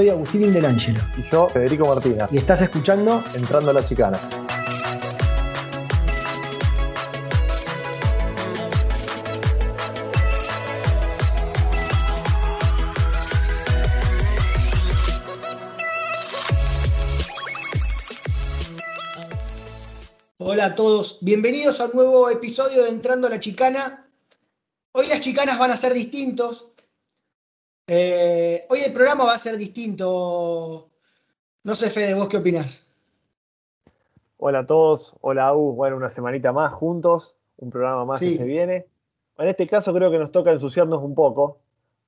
[0.00, 1.02] Soy Agustín Indelangelo.
[1.18, 2.32] Y yo, Federico Martínez.
[2.32, 4.18] Y estás escuchando Entrando a la Chicana.
[20.38, 24.06] Hola a todos, bienvenidos a un nuevo episodio de Entrando a la Chicana.
[24.92, 26.69] Hoy las chicanas van a ser distintos.
[27.92, 30.88] Eh, hoy el programa va a ser distinto.
[31.64, 32.86] No sé, Fede, ¿vos qué opinás?
[34.36, 35.74] Hola a todos, hola Agus.
[35.74, 38.30] Bueno, una semanita más juntos, un programa más Sí.
[38.30, 38.86] que se viene.
[39.38, 41.58] En este caso creo que nos toca ensuciarnos un poco,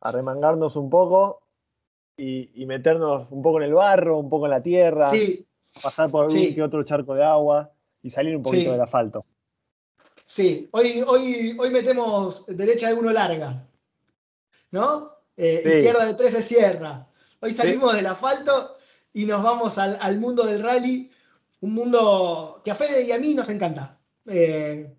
[0.03, 1.43] arremangarnos un poco
[2.17, 5.45] y, y meternos un poco en el barro, un poco en la tierra, Sí,
[5.83, 6.51] pasar por Sí.
[6.51, 7.73] un que otro charco de agua
[8.05, 9.25] y salir un poquito del asfalto.
[10.25, 10.69] sí.
[10.71, 13.67] Hoy, hoy, hoy metemos derecha de uno larga.
[14.71, 15.11] ¿No?
[15.37, 15.73] Eh, Sí.
[15.79, 17.07] Izquierda de tres se cierra.
[17.41, 18.77] Hoy salimos del asfalto
[19.13, 21.11] y nos vamos al, al mundo del rally.
[21.61, 23.99] Un mundo que a Fede y a mí nos encanta.
[24.27, 24.93] Eh,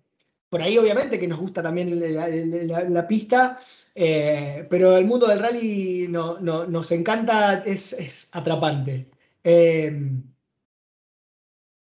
[0.48, 3.58] por ahí, obviamente, que nos gusta también la, la- la pista,
[3.94, 9.10] eh, pero el mundo del rally no- no- nos encanta, es, es atrapante.
[9.42, 9.92] Eh,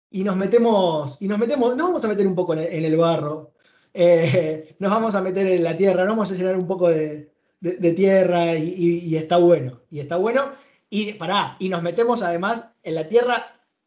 [0.10, 2.86] y nos metemos, y nos metemos, nos vamos a meter un poco en el, en
[2.86, 3.54] el barro,
[3.94, 7.32] eh, nos vamos a meter en la tierra, nos vamos a llenar un poco de,
[7.74, 10.44] de- tierra y, está bueno, y está bueno.
[10.90, 13.36] Y pará, y nos metemos además en la tierra,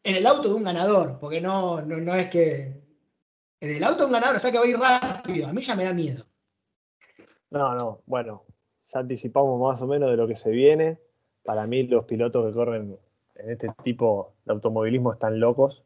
[0.03, 2.79] en el auto de un ganador, porque no, no, no es que.
[3.61, 5.47] En el auto de un ganador, o sea que va a ir rápido.
[5.47, 6.23] A mí ya me da miedo.
[7.49, 8.43] No, no, bueno,
[8.93, 10.97] ya anticipamos más o menos de lo que se viene.
[11.43, 12.97] Para mí los pilotos que corren
[13.35, 15.83] en este tipo de automovilismo están locos.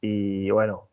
[0.00, 0.88] Y bueno,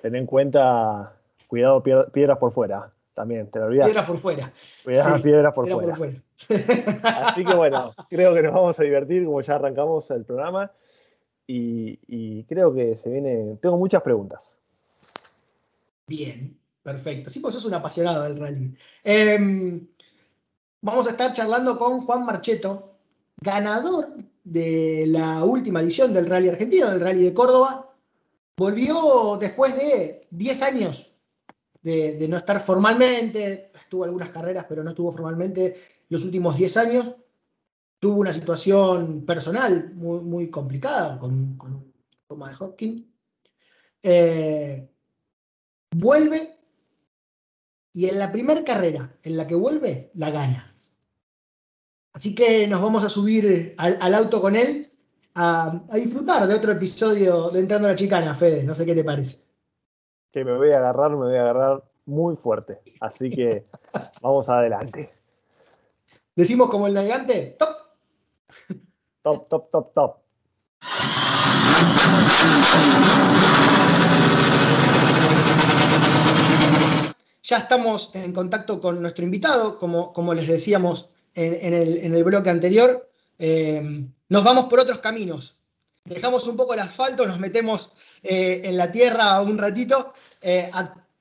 [0.00, 3.86] ten en cuenta, cuidado piedras por fuera, también, te lo olvidas.
[3.86, 4.52] Piedras por fuera.
[4.84, 5.94] Cuidado sí, piedras por Era fuera.
[5.94, 6.22] por fuera.
[7.28, 10.70] Así que bueno, creo que nos vamos a divertir como ya arrancamos el programa.
[11.46, 14.56] Y, y creo que se viene, tengo muchas preguntas.
[16.06, 17.28] Bien, perfecto.
[17.28, 18.74] Sí, pues sos un apasionado del rally.
[19.02, 19.86] Em,
[20.80, 22.94] vamos a estar charlando con Juan Marcheto,
[23.40, 27.92] ganador de la última edición del Rally Argentino, del Rally de Córdoba.
[28.56, 31.09] Volvió después de 10 años
[31.82, 35.74] de, no estar formalmente, estuvo algunas carreras, pero no estuvo formalmente
[36.08, 37.14] los últimos 10 años.
[37.98, 41.90] Tuvo una situación personal muy, muy complicada con, con un
[42.28, 43.02] de Hopkins.
[44.02, 44.88] Eh,
[45.96, 46.56] vuelve
[47.92, 50.74] y en la primera carrera en la que vuelve, la gana.
[52.12, 54.90] Así que nos vamos a subir al, al auto con él
[55.34, 58.62] a, a disfrutar de otro episodio de Entrando a la Chicana, Fede.
[58.64, 59.49] No sé qué te parece.
[60.32, 62.80] Que me voy a agarrar, me voy a agarrar muy fuerte.
[63.00, 63.66] Así que
[64.22, 65.10] vamos adelante.
[66.36, 67.68] Decimos como el navegante, ¡top!
[69.22, 70.16] Top, top, top, top.
[77.42, 82.14] Ya estamos en contacto con nuestro invitado, como, como les decíamos en, en el, en
[82.14, 83.10] el bloque anterior.
[83.38, 85.56] Eh, nos vamos por otros caminos.
[86.04, 87.92] Dejamos un poco el asfalto, nos metemos
[88.22, 90.12] eh, en la tierra un ratito.
[90.40, 90.70] Eh,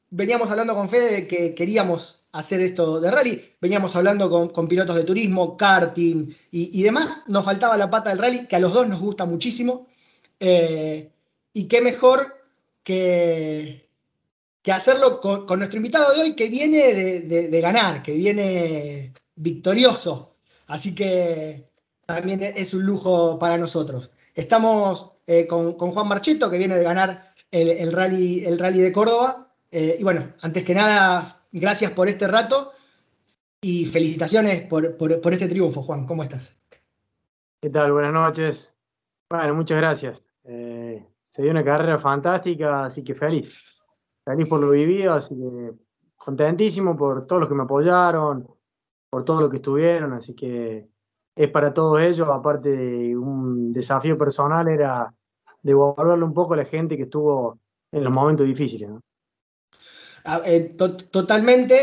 [0.09, 3.41] veníamos hablando con Fede de que queríamos hacer esto de rally.
[3.59, 7.07] Veníamos hablando con, pilotos de turismo, karting y, demás.
[7.27, 9.87] Nos faltaba la pata del rally, que a los dos nos gusta muchísimo.
[10.39, 11.11] Eh,
[11.53, 12.35] y qué mejor
[12.83, 13.89] que,
[14.61, 20.35] que hacerlo con, nuestro invitado de hoy, que viene de- de ganar, que viene victorioso.
[20.67, 21.69] Así que
[22.05, 24.11] también es un lujo para nosotros.
[24.35, 28.79] Estamos eh, con, con Juan Marcheto, que viene de ganar el, el rally, el rally
[28.79, 29.53] de Córdoba.
[29.71, 32.71] Eh, y bueno, antes que nada, gracias por este rato
[33.61, 36.07] y felicitaciones por, por- este triunfo, Juan.
[36.07, 36.57] ¿Cómo estás?
[37.61, 37.91] ¿Qué tal?
[37.91, 38.75] Buenas noches.
[39.29, 40.31] Bueno, muchas gracias.
[40.45, 43.63] Eh, se dio una carrera fantástica, así que feliz.
[44.25, 45.73] Feliz por lo vivido, así que
[46.15, 48.47] contentísimo por todos los que me apoyaron,
[49.11, 50.87] por todo lo que estuvieron, así que
[51.35, 55.13] es para todos ellos, aparte de un desafío personal, era
[55.61, 57.59] devolverle un poco a la gente que estuvo
[57.91, 58.89] en los momentos difíciles.
[58.89, 59.01] ¿no?
[60.25, 61.75] Ah, eh, to- totalmente.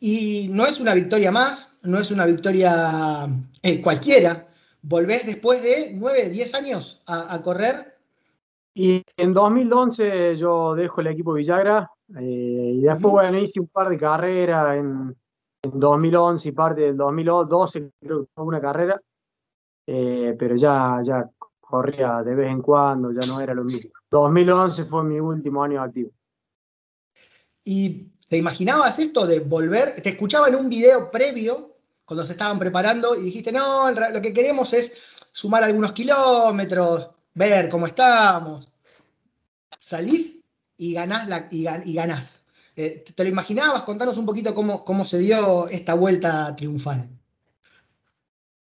[0.00, 3.26] Y no es una victoria más, no es una victoria
[3.62, 4.48] eh, cualquiera.
[4.82, 7.96] Volvés después de 9, 10 años a, a correr.
[8.74, 13.88] Y en 2011 yo dejo el equipo Villagra eh, y después, bueno, hice un par
[13.90, 15.14] de carreras en,
[15.62, 19.00] en 2011 y parte del 2012, creo que fue una carrera,
[19.86, 21.28] eh, pero ya, ya
[21.72, 23.90] corría de vez en cuando, ya no era lo mismo.
[24.10, 26.10] 2011 fue mi último año activo.
[27.64, 30.02] ¿Y te imaginabas esto de volver?
[30.02, 34.34] Te escuchaba en un video previo, cuando se estaban preparando, y dijiste, no, lo que
[34.34, 38.70] queremos es sumar algunos kilómetros, ver cómo estamos.
[39.78, 40.44] Salís
[40.76, 42.44] y ganás, la, y, ganás.
[42.76, 43.80] Eh, ¿Te lo imaginabas?
[43.80, 47.08] Contanos un poquito cómo, cómo se dio esta vuelta triunfal.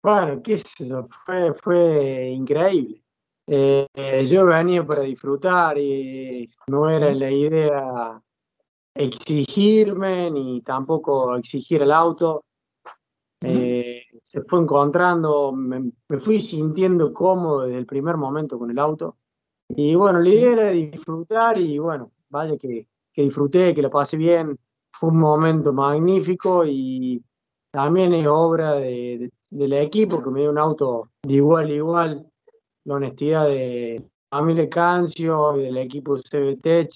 [0.07, 3.03] Bueno, qué sé yo, fue, fue increíble.
[3.45, 3.89] Eh,
[4.31, 8.23] yo venía para disfrutar y no era la idea
[8.95, 12.45] exigirme ni tampoco exigir el auto.
[13.41, 19.17] Eh, se fue encontrando, me, fui sintiendo cómodo desde el primer momento con el auto.
[19.71, 24.17] Y bueno, la idea era disfrutar y bueno, vaya que, que disfruté, que lo pasé
[24.17, 24.57] bien.
[24.93, 27.21] Fue un momento magnífico y
[27.77, 32.27] también es obra de, del equipo que me dio un auto de igual a igual
[32.85, 36.89] la honestidad de Camille Cancio y del equipo CBTech.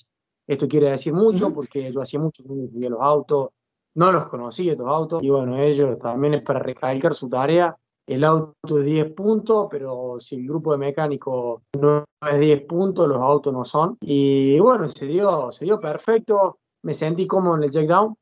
[0.46, 3.50] Esto quiere decir mucho porque yo hacía mucho que no los autos,
[3.94, 7.76] no los conocía estos autos, y bueno, ellos también es para recalcar su tarea.
[8.06, 13.06] El auto es 10 puntos, pero si el grupo de mecánicos no es 10 puntos,
[13.06, 13.98] los autos no son.
[14.00, 18.16] Y bueno, se dio, se dio perfecto, me sentí cómodo en el checkdown,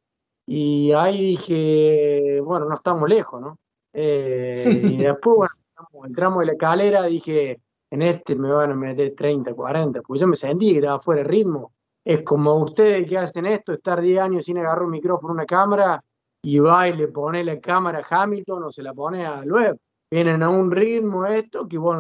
[0.51, 3.59] y ahí dije, bueno, no estamos lejos, ¿no?
[3.93, 5.51] Eh, y después,
[5.93, 7.61] bueno, el tramo de la escalera, dije,
[7.91, 11.23] en este me van a meter 30, 40, porque yo me sentí que estaba fuera
[11.23, 11.73] de ritmo.
[12.03, 16.03] Es como ustedes que hacen esto, estar 10 años sin agarrar un micrófono, una cámara,
[16.41, 19.77] y va y le pone la cámara a Hamilton o se la pone a Loeb.
[20.11, 21.99] Vienen a un ritmo esto que vos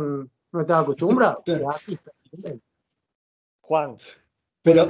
[0.52, 1.42] no estás acostumbrado.
[3.60, 3.96] Juan,
[4.62, 4.86] pero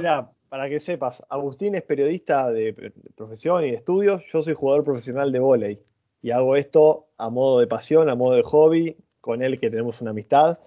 [0.49, 5.31] para que sepas, Agustín es periodista de profesión y de estudios, yo soy jugador profesional
[5.31, 5.79] de vóley
[6.21, 10.01] y hago esto a modo de pasión, a modo de hobby, con él que tenemos
[10.01, 10.59] una amistad.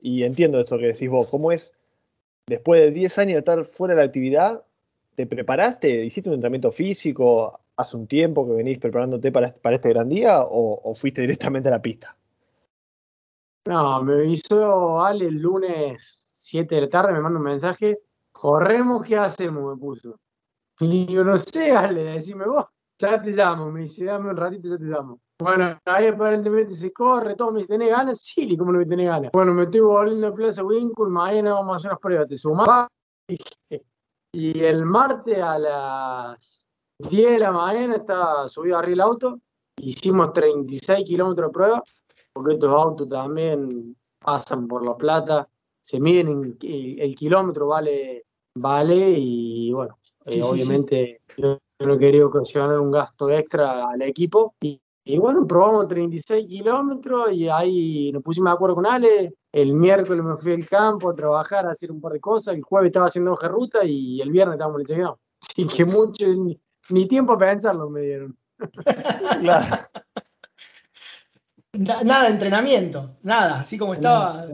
[0.00, 1.72] Y entiendo esto que decís vos, ¿cómo es?
[2.46, 4.64] Después de 10 años de estar fuera de la actividad,
[5.14, 6.04] ¿te preparaste?
[6.04, 10.94] ¿Hiciste un entrenamiento físico hace un tiempo que venís preparándote para, este gran día o,
[10.94, 12.16] fuiste directamente a la pista?
[13.66, 17.98] No, me hizo Ale el lunes 7 de la tarde, me manda un mensaje,
[18.38, 19.74] corremos, ¿qué hacemos?
[19.74, 20.18] Me puso.
[20.80, 22.66] Y yo no sé, Ale, decime vos
[22.98, 25.20] ya te llamo, me dice, dame un ratito, ya te llamo.
[25.38, 28.20] Bueno, ahí aparentemente se corre, todo, me dice, ¿tenés ganas?
[28.20, 29.30] Sí, ¿cómo no me tenés ganas?
[29.32, 32.88] Bueno, me estoy volviendo a Plaza Winkle, mañana vamos a hacer unas pruebas, ¿te sumás?
[34.32, 36.66] Y el martes a las
[36.98, 39.40] 10 de la mañana estaba subido arriba el auto,
[39.78, 41.82] hicimos 36 kilómetros de prueba,
[42.32, 45.46] porque estos autos también pasan por La Plata,
[45.86, 48.24] se miden, el, kilómetro vale,
[48.56, 54.56] vale y bueno, eh, obviamente yo no quería ocasionar un gasto extra al equipo.
[54.60, 54.80] Y,
[55.16, 59.34] bueno, probamos 36 kilómetros y ahí nos pusimos de acuerdo con Ale.
[59.52, 62.56] El miércoles me fui al campo a trabajar, a hacer un par de cosas.
[62.56, 65.20] El jueves estaba haciendo hoja ruta y el viernes estábamos lesionados.
[65.40, 66.26] Así que mucho,
[66.90, 68.36] ni, tiempo a pensarlo me dieron.
[71.74, 74.46] Nada de entrenamiento, nada, así como estaba.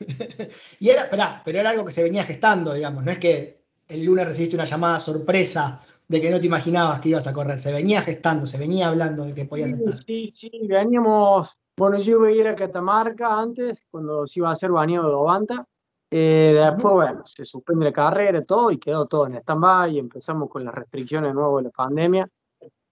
[0.80, 1.08] y era,
[1.44, 4.64] pero era algo que se venía gestando, digamos, no es que el lunes recibiste una
[4.64, 5.80] llamada sorpresa
[6.10, 7.60] de que no te imaginabas que ibas a correr.
[7.60, 11.56] Se venía gestando, se venía hablando de que podías sí, Sí, sí, veníamos.
[11.76, 15.14] Bueno, yo iba a ir a Catamarca antes, cuando se iba a hacer bañado de
[15.14, 15.66] Ovanta.
[16.10, 20.50] Eh, después, bueno, se suspende la carrera, todo, y quedó todo en stand-by, y empezamos
[20.50, 22.28] con las restricciones nuevo de la pandemia.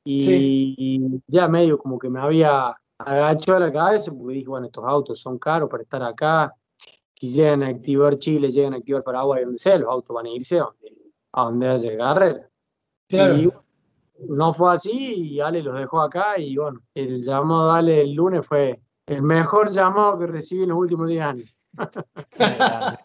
[0.05, 5.19] Y, ya medio como que me había agachado la cabeza, porque dije, bueno, estos autos
[5.21, 6.55] son caros para estar acá.
[7.19, 10.31] Si llegan a activar Chile, llegan a activar Paraguay, donde sea, los autos van a
[10.31, 12.49] irse a donde, haya carrera.
[13.09, 13.49] Y
[14.29, 18.15] no fue así y Ale los dejó acá y bueno, el llamado de Ale el
[18.15, 21.57] lunes fue el mejor llamado que recibí en los últimos 10 años.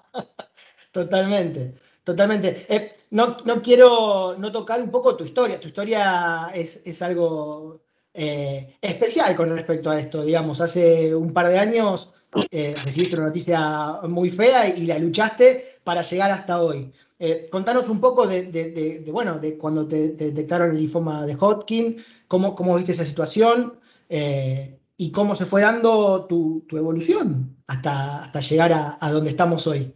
[0.91, 2.65] totalmente, totalmente.
[2.70, 7.82] Eh, no, no, quiero no tocar un poco tu historia, tu historia es, es algo
[8.13, 12.13] eh, especial con respecto a esto, digamos, hace un par de años
[12.50, 16.91] eh, recibiste una noticia muy fea y, la luchaste para llegar hasta hoy.
[17.20, 21.96] Eh, contanos un poco de, bueno, de cuando te, detectaron el linfoma de Hodgkin,
[22.27, 23.79] cómo, cómo viste esa situación
[24.10, 29.93] eh, y cómo se fue dando tu, evolución hasta, hasta llegar a, donde estamos hoy.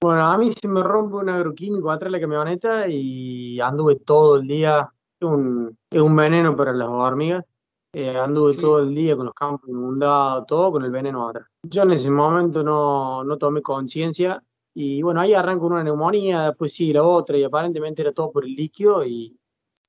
[0.00, 4.36] Bueno, a mí se me rompe un agroquímico atrás de la camioneta y anduve todo
[4.36, 4.92] el día.
[5.18, 7.44] Es un, es un veneno para las hormigas.
[7.92, 11.46] Eh, anduve todo el día con los campos inundados, todo con el veneno atrás.
[11.62, 14.42] Yo en ese momento no, no tomé conciencia
[14.74, 18.44] y bueno, ahí arranco una neumonía, después sí la otra y aparentemente era todo por
[18.44, 19.34] el líquido y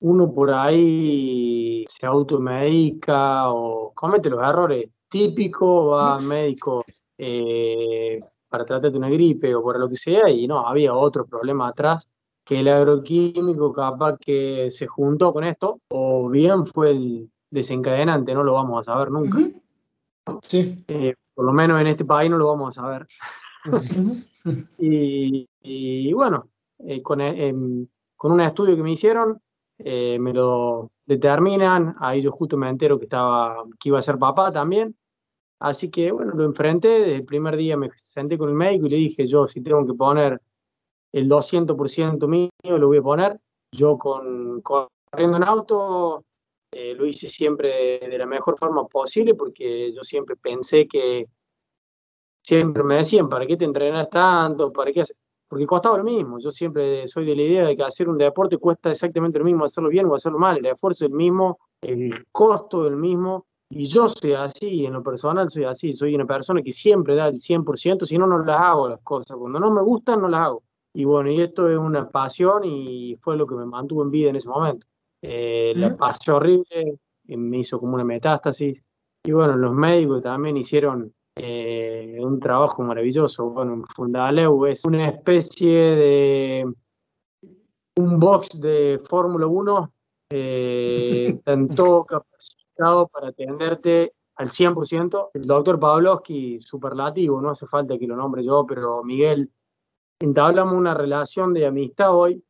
[0.01, 6.85] uno por ahí se automedica o comete los errores típicos, va al médico
[7.17, 11.67] eh, para tratarte una gripe o por lo que sea y no, había otro problema
[11.67, 12.07] atrás
[12.47, 18.43] que el agroquímico capaz que se juntó con esto o bien fue el desencadenante, no
[18.43, 19.37] lo vamos a saber nunca.
[20.41, 20.85] Sí.
[20.87, 23.05] Eh, por lo menos en este país no lo vamos a saber.
[24.77, 26.47] y, bueno,
[26.79, 27.19] eh, con,
[28.15, 29.41] con, un estudio que me hicieron,
[29.77, 34.53] me lo determinan, ahí yo justo me entero que, estaba, que iba a ser papá
[34.53, 34.95] también,
[35.59, 38.89] así que bueno, lo enfrenté, desde el primer día me senté con el médico y
[38.89, 40.41] le dije, yo si tengo que poner
[41.17, 43.39] el 200% mío, lo voy a poner,
[43.71, 46.23] yo con, corriendo en auto
[46.71, 51.27] eh, lo hice siempre de la mejor forma posible porque yo siempre pensé que
[52.43, 54.71] siempre me decían, ¿para qué te entrenas tanto?
[54.71, 55.03] ¿Para qué
[55.47, 56.39] porque costaba lo mismo.
[56.39, 59.65] Yo siempre soy de la idea de que hacer un deporte cuesta exactamente lo mismo,
[59.65, 60.57] hacerlo bien o hacerlo mal.
[60.57, 63.45] El esfuerzo es el mismo, el costo es el mismo.
[63.69, 65.93] Y yo soy así, en lo personal soy así.
[65.93, 69.37] Soy una persona que siempre da el 100%, si no, no las hago las cosas.
[69.37, 70.63] Cuando no me gustan, no las hago.
[70.97, 74.31] Y bueno, y esto es una pasión y fue lo que me mantuvo en vida
[74.31, 74.87] en ese momento.
[75.21, 78.83] Eh, la pasé horrible, me hizo como una metástasis.
[79.23, 83.47] Y bueno, los médicos también hicieron eh, un trabajo maravilloso.
[83.51, 86.73] Bueno, Fundaleu es una especie de
[87.97, 89.93] un box de Fórmula 1,
[90.31, 95.29] eh, tanto capacitado para atenderte al 100%.
[95.35, 99.51] El doctor Pavlovsky, superlativo, no hace falta que lo nombre yo, pero Miguel,
[100.19, 102.43] entablamos una relación de amistad hoy.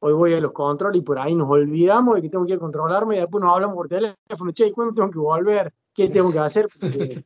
[0.00, 3.16] Hoy voy a los controles y por ahí nos olvidamos de que tengo que controlarme
[3.16, 5.72] y después nos hablamos por teléfono, che, ¿cuándo tengo que volver?
[5.92, 6.68] ¿Qué tengo que hacer?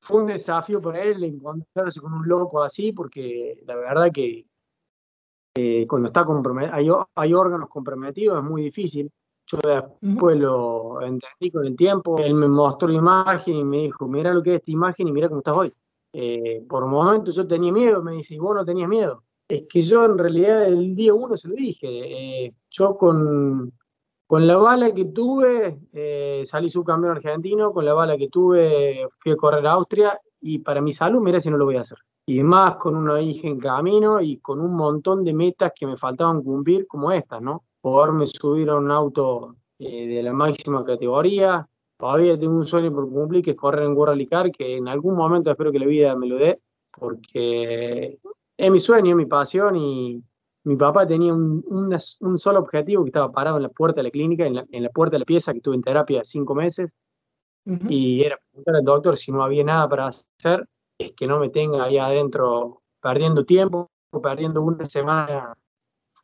[0.00, 4.46] fue un desafío para él encontrarse con un loco así, porque la verdad que
[5.86, 9.10] cuando está comprometido, hay, hay, órganos comprometidos, es muy difícil.
[9.46, 12.16] Yo después lo entendí con el tiempo.
[12.18, 15.12] Él me mostró la imagen y me dijo, mira lo que es esta imagen y
[15.12, 15.74] mira cómo estás hoy.
[16.12, 19.24] Eh, por momentos yo tenía miedo, me dice, y vos no tenías miedo.
[19.48, 21.88] Es que yo en realidad el día uno se lo dije.
[22.46, 23.72] Eh, yo con,
[24.26, 29.32] con la bala que tuve, eh, salí subcampeón argentino, con la bala que tuve fui
[29.32, 31.98] a correr a Austria y para mi salud, mira si no lo voy a hacer.
[32.26, 35.96] Y más con una hija en camino y con un montón de metas que me
[35.96, 37.64] faltaban cumplir como estas, ¿no?
[37.80, 41.68] Poderme subir a un auto eh, de la máxima categoría.
[42.00, 45.14] Todavía tengo un sueño por cumplir que es correr en World Rally que en algún
[45.14, 46.58] momento espero que la vida me lo dé,
[46.90, 48.18] porque
[48.56, 50.24] es mi sueño, mi pasión y,
[50.64, 51.64] mi papá tenía un,
[52.20, 54.82] un, solo objetivo que estaba parado en la puerta de la clínica, en la, en
[54.82, 56.94] la puerta de la pieza, que estuve en terapia cinco meses,
[57.64, 61.48] y era preguntar al doctor si no había nada para hacer, es que no me
[61.48, 63.90] tenga ahí adentro perdiendo tiempo,
[64.22, 65.54] perdiendo una semana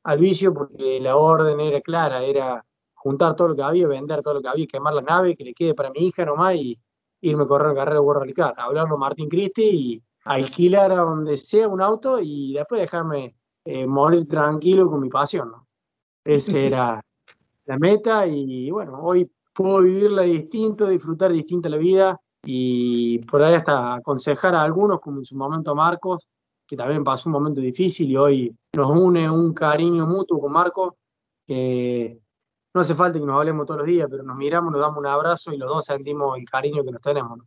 [0.02, 2.64] al vicio, porque la orden era clara, era
[3.06, 5.54] juntar todo lo que había, vender todo lo que había, quemar la nave, que le
[5.54, 6.76] quede para mi hija nomás y
[7.20, 11.36] irme a correr la carrera de World hablarlo a Martín Cristi y alquilar a donde
[11.36, 15.52] sea un auto y después dejarme eh, morir tranquilo con mi pasión.
[15.52, 15.68] ¿no?
[16.24, 17.00] Esa era
[17.66, 23.54] la meta y bueno, hoy puedo vivirla distinto, disfrutar distinta la vida y por ahí
[23.54, 26.26] hasta aconsejar a algunos, como en su momento a Marcos,
[26.66, 30.94] que también pasó un momento difícil y hoy nos une un cariño mutuo con Marcos,
[32.76, 35.06] no hace falta que nos hablemos todos los días, pero nos miramos, nos damos un
[35.06, 37.38] abrazo y los dos sentimos el cariño que nos tenemos.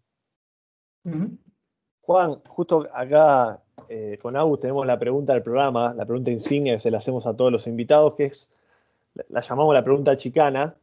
[2.01, 6.79] Juan, justo acá eh, con Agus tenemos la pregunta del programa, la pregunta insignia que
[6.79, 8.49] se la hacemos a todos los invitados, que es,
[9.29, 10.75] la llamamos la pregunta chicana,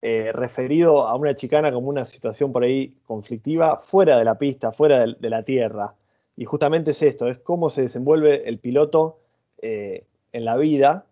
[0.00, 4.70] eh, referido a una chicana como una situación por ahí conflictiva fuera de la pista,
[4.70, 5.96] fuera de, la tierra.
[6.36, 9.18] Y justamente es esto, es cómo se desenvuelve el piloto
[9.60, 11.07] eh, en la vida.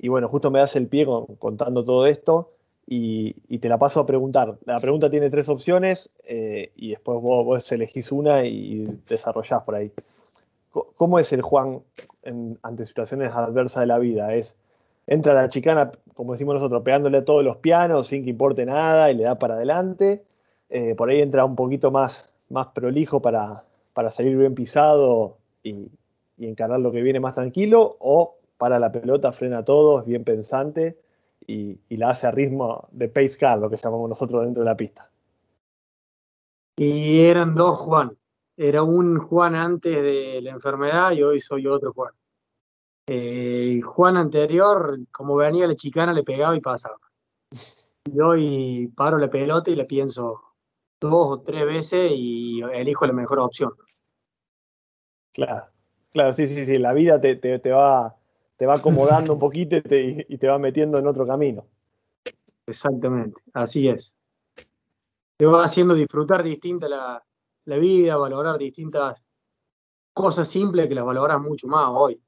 [0.00, 1.06] Y bueno, justo me das el pie
[1.38, 2.50] contando todo esto
[2.86, 4.56] y, te la paso a preguntar.
[4.64, 9.92] La pregunta tiene tres opciones y después vos, elegís una y desarrollás por ahí.
[10.96, 11.82] ¿Cómo es el Juan
[12.62, 14.34] ante situaciones adversas de la vida?
[14.34, 14.56] Es
[15.10, 19.10] entra la chicana, como decimos nosotros, pegándole a todos los pianos sin que importe nada
[19.10, 20.22] y le da para adelante.
[20.70, 25.90] Eh, por ahí entra un poquito más, más prolijo para, para salir bien pisado y,
[26.38, 31.00] encarar lo que viene más tranquilo, o para la pelota, frena todo, es bien pensante
[31.44, 34.68] y, y, la hace a ritmo de pace car, lo que llamamos nosotros dentro de
[34.70, 35.10] la pista.
[36.76, 38.16] Y eran dos Juan
[38.62, 42.12] era un Juan antes de la enfermedad y hoy soy otro Juan.
[43.06, 46.98] Eh, Juan anterior, como venía la chicana, le pegaba y pasaba.
[48.04, 50.42] Y hoy paro la pelota y le pienso
[51.00, 53.72] dos o tres veces y elijo la mejor opción.
[55.32, 55.70] Claro,
[56.10, 56.76] claro, sí, sí, sí.
[56.76, 58.14] La vida te, va,
[58.60, 61.66] te va acomodando un poquito y te, y te va metiendo en otro camino.
[62.66, 64.18] Exactamente, así es.
[65.38, 67.24] Te va haciendo disfrutar distinta la,
[67.64, 69.18] la vida, valorar distintas
[70.12, 72.20] cosas simples que las valoras mucho más hoy.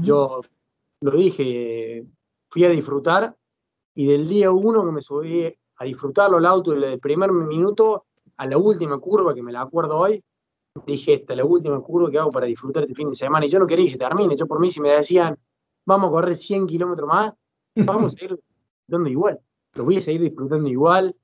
[0.00, 0.40] Yo
[1.02, 2.06] lo dije,
[2.48, 3.36] fui a disfrutar
[3.94, 5.44] y del día uno que me subí
[5.76, 8.06] a disfrutarlo el auto, desde el primer minuto
[8.38, 10.24] a la última curva, que me la acuerdo hoy,
[10.86, 13.44] dije, esta es la última curva que hago para disfrutar este fin de semana.
[13.44, 14.36] Y yo no quería que se termine.
[14.36, 15.38] Yo por mí, si me decían,
[15.86, 17.32] vamos a correr 100 kilómetros más,
[17.86, 19.40] vamos a seguir disfrutando igual.
[19.74, 21.16] Lo voy a seguir disfrutando igual,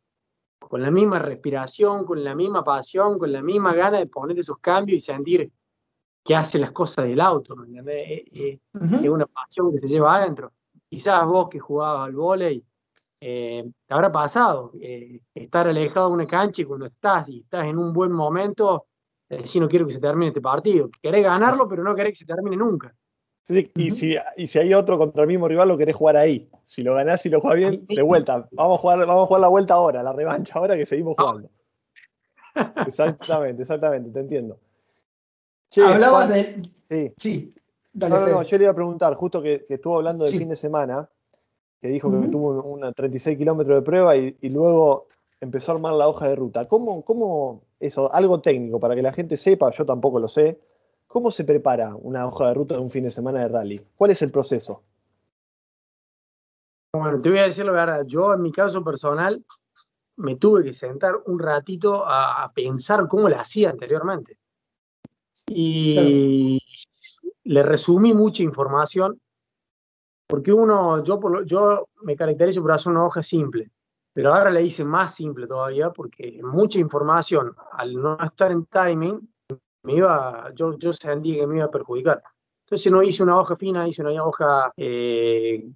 [0.59, 4.59] con la misma respiración, con la misma pasión, con la misma gana de poner esos
[4.59, 5.53] cambios y sentir
[6.25, 7.57] que hace las cosas del auto.
[7.57, 10.53] ¿me eh, eh, Es una pasión que se lleva adentro.
[10.89, 12.65] Quizás vos que jugabas al vóley,
[13.21, 14.73] eh, te habrá pasado
[15.35, 18.87] estar alejado de una cancha y cuando estás y estás en un buen momento,
[19.45, 20.91] si no quiero que se termine este partido.
[21.01, 22.95] Querés ganarlo, pero no querés que se termine nunca.
[23.49, 26.49] Y, si, y si hay otro contra el mismo rival, lo querés jugar ahí.
[26.67, 28.49] Si lo ganás y lo juegas bien, de vuelta.
[28.53, 31.51] Vamos a, jugar, vamos a jugar la vuelta ahora, la revancha ahora que seguimos jugando.
[32.87, 34.59] Exactamente, exactamente, te entiendo.
[35.83, 36.63] Hablabas de.
[36.91, 37.13] Sí.
[37.17, 37.55] sí.
[37.95, 40.57] Dale, no, no, yo le iba a preguntar, justo que, estuvo hablando del fin de
[40.57, 41.09] semana,
[41.81, 45.09] que dijo que tuvo una 36 kilómetros de prueba y, luego
[45.41, 46.69] empezó a armar la hoja de ruta.
[46.69, 50.59] ¿Cómo, ¿Cómo, eso, algo técnico para que la gente sepa, yo tampoco lo sé,
[51.13, 53.79] cómo se prepara una hoja de ruta de un fin de semana de rally?
[53.97, 54.83] ¿Cuál es el proceso?
[56.95, 59.45] Bueno, te voy a decir la verdad, yo en mi caso personal
[60.17, 64.39] me tuve que sentar un ratito a, pensar cómo lo hacía anteriormente.
[65.49, 66.59] Y
[67.45, 69.21] le resumí mucha información,
[70.27, 73.71] porque uno, yo, yo me caracterizo por hacer una hoja simple,
[74.15, 79.29] pero ahora le hice más simple todavía, porque mucha información, al no estar en timing,
[79.83, 82.23] me iba, yo, yo sentí que me iba a perjudicar.
[82.65, 85.69] Entonces no hice una hoja fina, hice una hoja eh,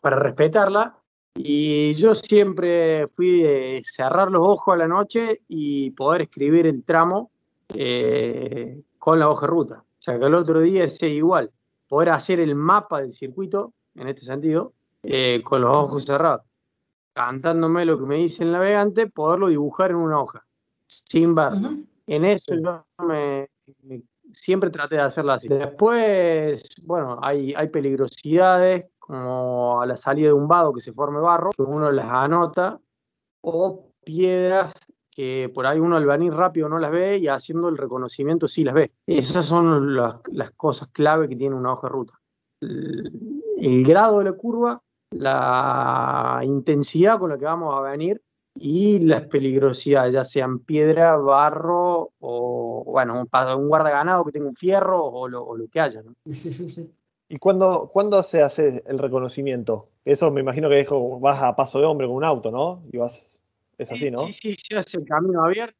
[0.00, 0.98] para respetarla.
[1.34, 6.84] Y yo siempre fui de cerrar los ojos a la noche y poder escribir el
[6.84, 7.30] tramo
[7.74, 9.84] eh, con la hoja ruta.
[9.98, 11.50] O sea, que el otro día sea igual,
[11.88, 16.42] poder hacer el mapa del circuito, en este sentido, eh, con los ojos cerrados.
[17.14, 20.44] Cantándome lo que me dice el navegante, poderlo dibujar en una hoja,
[20.86, 21.52] sin ver.
[22.06, 23.48] En eso yo me,
[24.32, 25.48] siempre traté de hacerlo así.
[25.48, 31.20] Después, bueno, hay, hay peligrosidades como a la salida de un vado que se forme
[31.20, 32.80] barro, que uno las anota,
[33.40, 34.72] o piedras
[35.12, 38.64] que por ahí uno al venir rápido no las ve y haciendo el reconocimiento sí
[38.64, 38.92] las ve.
[39.06, 40.20] Esas son las,
[40.56, 42.14] cosas clave que tiene una hoja de ruta.
[42.60, 48.22] El, grado de la curva, la intensidad con la que vamos a venir
[48.54, 54.56] y las peligrosidades, ya sean piedra, barro o, bueno, un, un guardaganado que tenga un
[54.56, 56.02] fierro o lo, o lo que haya.
[56.02, 56.14] ¿no?
[56.26, 56.90] Sí, sí, sí.
[57.32, 59.88] ¿Y cuándo, se hace el reconocimiento?
[60.04, 60.86] Eso me imagino que
[61.18, 62.82] vas a paso de hombre con un auto, ¿no?
[62.92, 63.40] Y vas,
[63.78, 64.26] es así, ¿no?
[64.26, 65.74] Sí, sí, se hace el camino abierto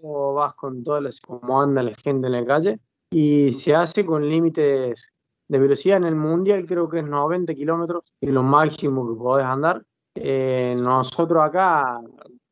[0.00, 2.78] o vas con todas las, como anda la gente en la calle
[3.10, 5.10] y se hace con límites
[5.48, 9.44] de velocidad en el mundial, creo que es 90 kilómetros, es lo máximo que podés
[9.44, 9.84] andar.
[10.22, 12.00] Eh, nosotros acá,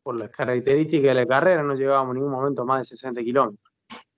[0.03, 3.73] por las características de la carrera, no llegábamos en ningún momento más de 60 kilómetros.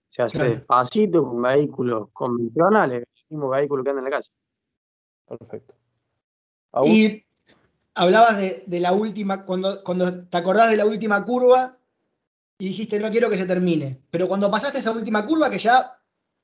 [0.09, 4.29] Se hace despacito con vehículos convencionales, mismo vehículo que anda en la calle.
[5.27, 5.75] Perfecto.
[6.85, 7.25] Y
[7.95, 11.79] hablabas de, la última, cuando, cuando te acordás de la última curva
[12.59, 16.01] y dijiste no quiero que se termine, pero cuando pasaste esa última curva que ya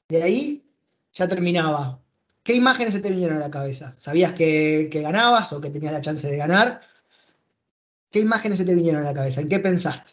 [0.08, 0.70] de ahí
[1.12, 2.00] ya terminaba,
[2.42, 3.94] ¿qué imágenes se te vinieron a la cabeza?
[3.96, 6.80] ¿Sabías que, que ganabas o que tenías la chance de ganar?
[8.14, 9.40] ¿Qué imágenes se te vinieron a la cabeza?
[9.40, 10.12] ¿En qué pensaste?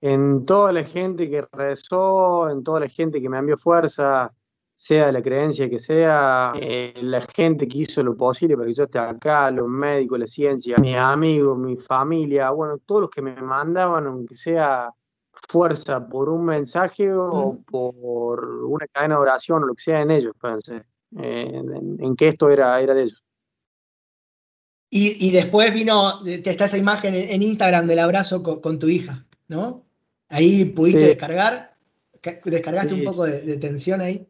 [0.00, 4.34] En toda la gente que rezó, en toda la gente que me envió fuerza,
[4.74, 8.82] sea la creencia que sea, eh, la gente que hizo lo posible para que yo
[8.82, 13.40] esté acá, los médicos, la ciencia, mis amigos, mi familia, bueno, todos los que me
[13.40, 14.90] mandaban, aunque sea
[15.30, 20.10] fuerza por un mensaje o por una cadena de oración o lo que sea en
[20.10, 20.82] ellos, pensé,
[21.16, 23.27] en, que esto era, era de ellos.
[24.90, 29.84] Y, después vino, está esa imagen en Instagram del abrazo con, tu hija, ¿no?
[30.30, 31.76] Ahí pudiste descargar,
[32.44, 34.26] descargaste un poco de tensión ahí.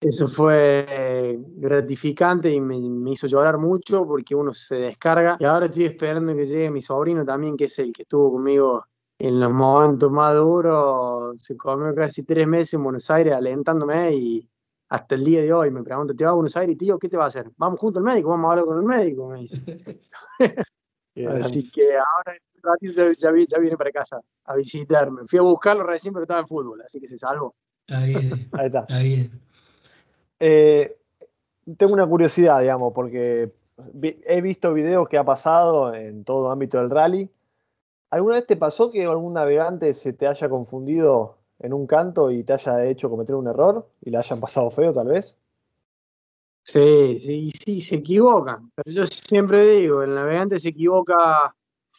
[0.00, 5.36] Eso fue gratificante y me, hizo llorar mucho porque uno se descarga.
[5.38, 8.86] Y ahora estoy esperando que llegue mi sobrino también, que es el que estuvo conmigo
[9.18, 11.42] en los momentos más duros.
[11.42, 14.48] Se comió casi tres meses en Buenos Aires alentándome y
[14.90, 16.76] hasta el día de hoy me pregunta, ¿te vas a Buenos Aires?
[16.76, 17.48] Tío, ¿qué te va a hacer?
[17.56, 19.88] Vamos juntos al médico, vamos a hablar con el médico, me dice.
[21.40, 22.36] Así que ahora
[23.16, 25.22] ya, ya, viene para casa a visitarme.
[25.28, 27.54] Fui a buscarlo recién, pero estaba en fútbol, así que se salvó.
[27.86, 28.30] Está bien.
[28.52, 28.80] Ahí está.
[28.80, 29.40] Está bien.
[30.38, 30.96] Eh,
[31.76, 33.52] tengo una curiosidad, digamos, porque
[34.02, 37.30] he visto videos que ha pasado en todo ámbito del rally.
[38.10, 42.42] ¿Alguna vez te pasó que algún navegante se te haya confundido en un canto y
[42.42, 45.36] te haya hecho cometer un error y le hayan pasado feo, tal vez?
[46.62, 48.70] Sí, sí, sí, se equivocan.
[48.74, 51.54] Pero yo siempre digo, el navegante se equivoca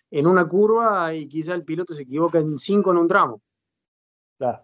[0.10, 3.42] en una curva y quizá el piloto se equivoca en cinco en un tramo.
[4.38, 4.64] Claro.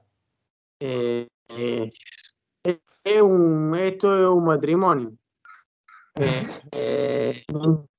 [0.80, 1.92] Eh, eh,
[3.04, 5.14] es un, esto es un matrimonio.
[6.72, 7.44] Eh,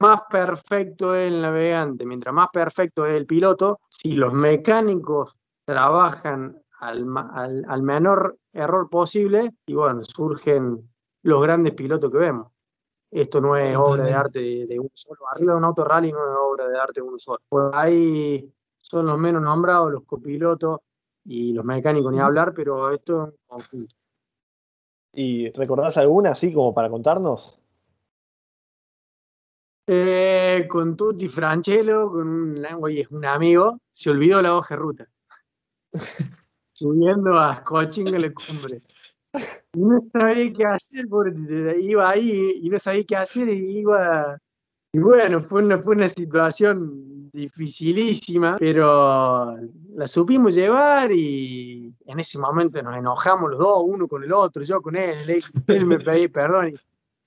[0.01, 6.61] más perfecto es el navegante, mientras más perfecto es el piloto, si los mecánicos trabajan
[6.79, 10.89] al, al, menor error posible, y bueno, surgen
[11.23, 12.53] los grandes pilotos que vemos.
[13.11, 15.29] Esto no es obra de arte de, un solo.
[15.35, 17.41] Arriba de un auto rally no es obra de arte de uno solo.
[17.49, 20.81] Por ahí son los menos nombrados, los copilotos
[21.25, 23.95] y los mecánicos, ni hablar, pero esto es un conjunto.
[25.15, 27.61] ¿Y recordás alguna así como para contarnos?
[29.87, 32.67] Eh, con Tutti Franchelo, con un,
[33.11, 35.09] un amigo, se olvidó la hoja de ruta.
[36.79, 38.79] Subiendo a Coaching le cumbre.
[39.73, 44.39] Y no sabía qué hacer, porque iba ahí y no sabía qué hacer y iba.
[44.93, 49.57] Y bueno, fue una, fue una situación dificilísima, pero
[49.97, 54.63] la supimos llevar y en ese momento nos enojamos los dos, uno con el otro,
[54.63, 55.19] yo con él,
[55.67, 56.75] él, me pedí perdón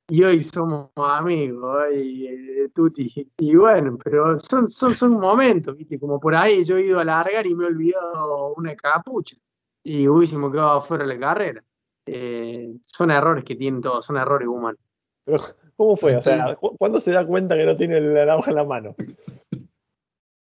[0.10, 3.30] y, hoy somos amigos y, eh, tuti.
[3.38, 6.00] Y bueno, pero son, son, son momentos, ¿viste?
[6.00, 9.36] Como por ahí yo he ido a largar y me he olvidado una capucha
[9.84, 11.64] y hubiésemos quedado fuera de la carrera.
[12.06, 14.80] Eh, son errores que tienen todos, son errores humanos.
[15.24, 15.40] Pero,
[15.76, 16.16] ¿cómo fue?
[16.16, 18.96] O sea, ¿cuándo se da cuenta que no tiene la hoja en la mano?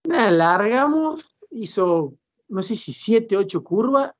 [0.07, 2.13] Nada, largamos, hizo,
[2.47, 4.11] no sé si siete, ocho curvas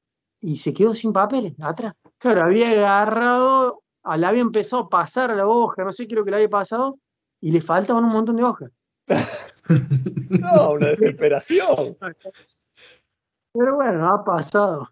[0.41, 1.93] y se quedó sin papeles atrás.
[2.17, 3.83] Claro, había agarrado,
[4.17, 6.99] le había empezado a pasar a la hoja, no sé, creo que le había pasado,
[7.39, 8.71] y le faltaban un montón de hojas.
[10.29, 11.97] no, una desesperación.
[13.53, 14.89] Pero bueno, ha pasado.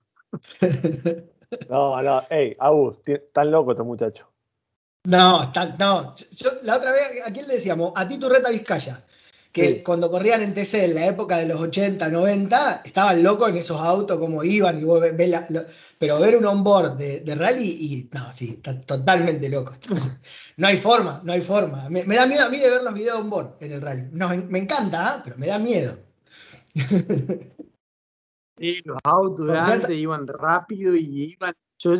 [1.70, 2.98] No, no, hey, Agus,
[3.32, 4.28] tan loco este muchacho.
[5.06, 6.14] No, no.
[6.32, 7.94] Yo, la otra vez, ¿a quién le decíamos?
[7.96, 9.04] A ti tu reta Vizcaya.
[9.52, 13.56] Que cuando corrían en TC en la época de los 80, 90, estaban locos en
[13.56, 15.14] esos autos, como iban, y vos ves
[15.98, 19.74] pero ver un onboard de, de, rally, y no, sí, está totalmente loco.
[20.58, 21.90] No hay forma, no hay forma.
[21.90, 24.10] Me, da miedo a mí de ver los videos onboard en el rally.
[24.12, 25.22] No, me encanta, ¿ah?
[25.24, 26.00] pero me da miedo.
[28.58, 31.54] Sí, los autos de antes iban rápido y iban.
[31.78, 31.96] Yo,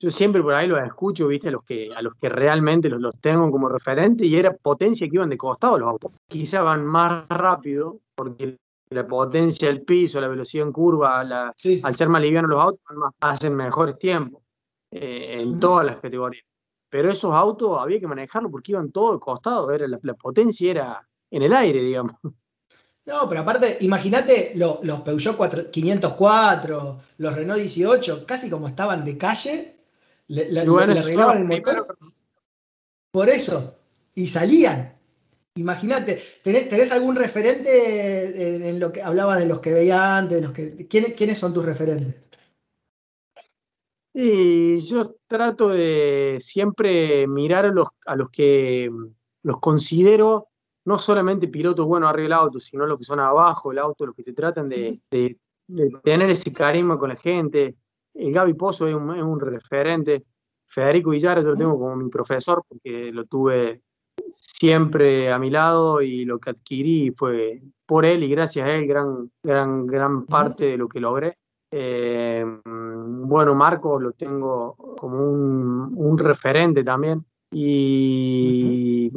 [0.00, 3.00] yo siempre por ahí los escucho, viste, a los que, a los que realmente los,
[3.00, 6.12] los tengo como referente y era potencia que iban de costado los autos.
[6.26, 8.56] Quizá van más rápido porque
[8.90, 12.80] la potencia del piso, la velocidad en curva, la, al ser más livianos los autos,
[13.20, 14.42] hacen mejores tiempos
[14.90, 16.44] eh, en todas las categorías.
[16.90, 21.08] Pero esos autos había que manejarlos porque iban todo de costado, era, la potencia era
[21.30, 22.16] en el aire, digamos.
[23.08, 29.76] No, pero aparte, imagínate los Peugeot 504, los Renault 18, casi como estaban de calle,
[30.26, 31.96] le, arreglaban el motor.
[33.10, 33.78] Por eso,
[34.14, 34.94] y salían.
[35.54, 40.42] Imagínate, ¿tenés, algún referente en, lo que hablabas de los que veía antes?
[40.42, 42.14] Los que, ¿quiénes, son tus referentes?
[44.12, 48.90] Y yo trato de siempre mirar a los, a los que
[49.42, 50.48] los considero
[50.84, 54.14] no solamente pilotos buenos arriba del auto, sino los que son abajo del auto, los
[54.14, 55.00] que te tratan de,
[56.02, 57.76] tener ese carisma con la gente.
[58.14, 60.24] El Gaby Pozo es un, referente.
[60.66, 63.82] Federico Villar yo lo tengo como mi profesor porque lo tuve
[64.30, 68.86] siempre a mi lado y lo que adquirí fue por él y gracias a él
[68.86, 71.38] gran, gran, gran parte de lo que logré.
[71.70, 77.24] Eh, bueno, Marcos lo tengo como un, referente también.
[77.50, 79.10] Y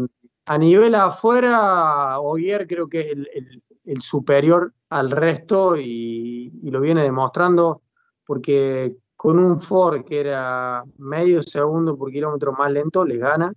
[0.45, 3.17] a nivel afuera, Ogier creo que es
[3.85, 7.81] el, superior al resto y, lo viene demostrando
[8.25, 13.53] porque con un Ford que era medio segundo por kilómetro más lento, le gana.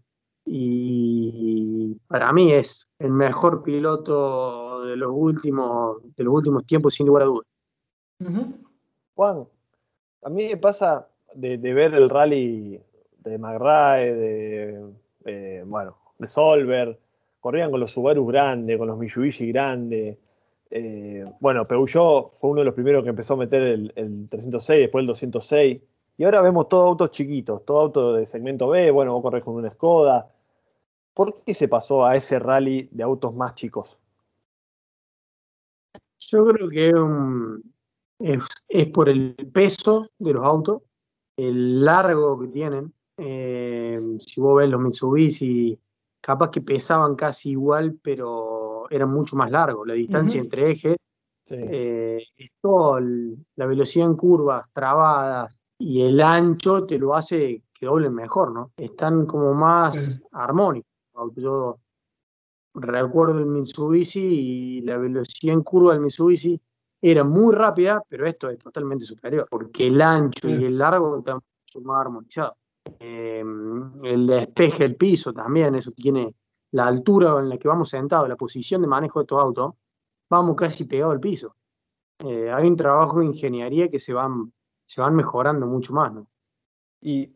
[0.47, 7.07] Y para mí es el mejor piloto de los últimos, de los últimos tiempos, sin
[7.07, 7.47] lugar a dudas.
[9.15, 9.47] Juan,
[10.23, 12.81] a mí me pasa de, ver el rally
[13.19, 14.93] de McRae, de,
[15.25, 16.99] eh, bueno, de Solver,
[17.45, 20.17] corrían con los Subaru grandes, con los Mitsubishi grandes.
[20.71, 25.03] Eh, bueno, Peugeot fue uno de los primeros que empezó a meter el, 306, después
[25.03, 25.83] el 206.
[26.17, 29.57] Y ahora vemos todos autos chiquitos, todo auto de segmento B, bueno, vos corres con
[29.57, 30.31] una Skoda.
[31.13, 33.99] ¿Por qué se pasó a ese rally de autos más chicos?
[36.19, 36.93] Yo creo que
[38.69, 40.81] es, por el peso de los autos,
[41.37, 42.93] el largo que tienen.
[43.19, 45.79] Eh, si vos ves los Mitsubishi
[46.25, 49.87] capaz que pesaban casi igual, pero eran mucho más largos.
[49.87, 50.97] La distancia entre ejes,
[51.51, 52.25] eh,
[53.57, 58.73] la velocidad en curvas, trabadas y el ancho te lo hace que doblen mejor, ¿no?
[58.75, 60.89] Están como más armónicos.
[61.37, 61.79] Yo
[62.73, 66.59] recuerdo el Mitsubishi y la velocidad en curva del Mitsubishi
[67.03, 71.35] era muy rápida, pero esto es totalmente superior, porque el ancho y el largo están
[71.35, 72.55] mucho más armonizados.
[72.99, 76.35] Em, el despeje del piso también, eso tiene
[76.73, 79.75] la altura en la que vamos sentados, la posición de manejo de estos autos,
[80.29, 81.55] vamos casi pegados al piso.
[82.25, 84.53] Eh, hay un trabajo de ingeniería que se van,
[84.87, 86.27] se van mejorando mucho más, ¿no?
[87.01, 87.33] Y,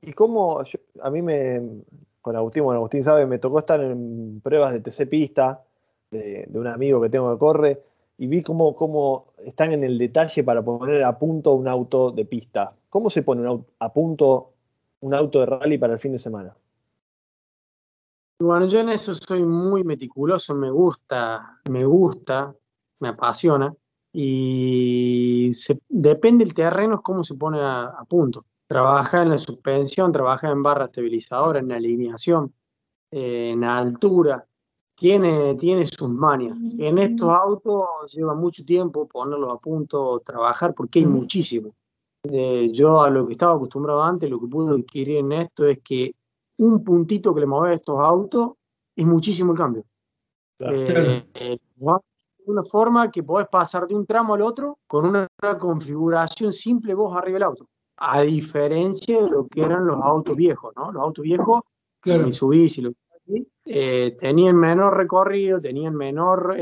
[0.00, 0.62] y cómo,
[1.02, 1.82] a mí me,
[2.20, 5.62] con Agustín, bueno, Agustín sabe, me tocó estar en pruebas de TC Pista,
[6.10, 7.82] de, un amigo que tengo que corre,
[8.18, 12.24] y vi cómo, cómo, están en el detalle para poner a punto un auto de
[12.24, 12.74] pista.
[12.88, 13.46] ¿Cómo se pone
[13.78, 14.54] a punto
[15.00, 16.56] un auto de rally para el fin de semana?
[18.38, 22.54] Bueno, yo en eso soy muy meticuloso, me gusta, me gusta,
[23.00, 23.74] me apasiona
[24.12, 25.52] y
[25.88, 28.44] depende del terreno cómo se pone a, punto.
[28.66, 32.52] Trabaja en la suspensión, trabaja en barra estabilizadora, en alineación,
[33.10, 34.46] en altura,
[34.94, 36.58] tiene, tiene sus manias.
[36.78, 41.74] En estos autos lleva mucho tiempo ponerlos a punto, trabajar, porque hay muchísimo.
[42.32, 45.78] Eh, yo a lo que estaba acostumbrado antes, lo que pude adquirir en esto es
[45.82, 46.14] que
[46.58, 48.52] un puntito que le mueve a estos autos
[48.94, 49.84] es muchísimo el cambio.
[50.58, 51.58] Eh, eh,
[52.46, 57.14] una forma que podés pasar de un tramo al otro con una, configuración simple vos
[57.16, 57.68] arriba del auto.
[57.98, 60.92] A diferencia de lo que eran los autos viejos, ¿no?
[60.92, 61.62] Los autos viejos,
[62.00, 62.24] claro.
[62.24, 62.92] Mitsubishi, lo
[63.64, 66.56] eh, tenían menor recorrido, tenían menor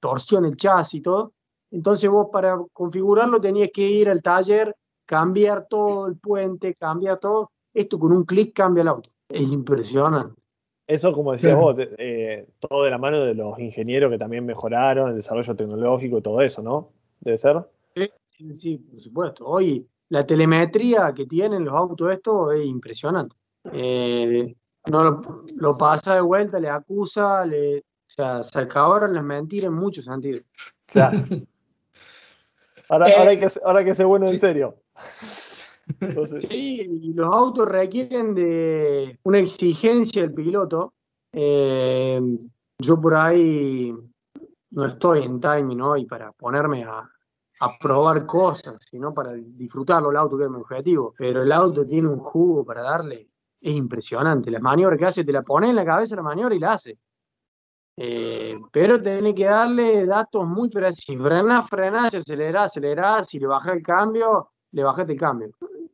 [0.00, 1.32] torsión el chasis y todo.
[1.70, 4.74] Entonces vos para configurarlo tenías que ir al taller,
[5.06, 9.10] cambiar todo el puente, cambiar todo esto con un clic cambia el auto.
[9.28, 10.42] Es impresionante.
[10.86, 15.10] Eso, como decías vos, eh, todo de la mano de los ingenieros que también mejoraron,
[15.10, 16.90] el desarrollo tecnológico y todo eso, ¿no?
[17.20, 17.64] ¿Debe ser?
[17.94, 19.46] Sí, sí, por supuesto.
[19.46, 23.36] Hoy la telemetría que tienen los autos estos es impresionante.
[23.72, 24.56] Eh,
[24.90, 25.22] no
[25.54, 30.06] lo, pasa de vuelta, le acusa, le, o sea, se acabaron las mentiras en muchos
[30.06, 30.42] sentidos.
[30.86, 31.18] Claro.
[32.90, 34.76] Ahora, ahora, hay que, ahora hay que ser bueno en serio.
[36.48, 40.94] Sí, los autos requieren de una exigencia del piloto.
[41.32, 42.20] Eh,
[42.78, 43.92] yo por ahí
[44.70, 47.10] no estoy en timing hoy para ponerme a,
[47.80, 51.12] probar cosas, sino para disfrutarlo el auto, que es mi objetivo.
[51.18, 53.28] Pero el auto tiene un jugo para darle,
[53.60, 54.48] es impresionante.
[54.48, 56.96] Las maniobras que hace, te la pone en la cabeza la maniobra y la hace.
[58.02, 61.04] Eh, pero tiene que darle datos muy precisos.
[61.04, 65.50] Si frenás, frenás, acelerás, acelerás, si le bajas el cambio, le bajaste el cambio.